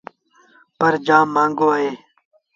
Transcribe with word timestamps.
پر 0.77 0.93
جآم 1.05 1.27
مآݩگو 1.35 1.67
اهي۔ 1.75 1.89